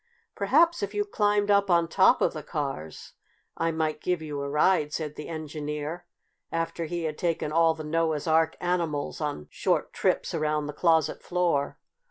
[0.33, 3.13] "Perhaps if you climbed up on top of the cars
[3.55, 6.07] I might give you a ride," said the Engineer
[6.51, 11.21] after he had taken all the Noah's Ark animals on short trips around the closet
[11.21, 11.77] floor.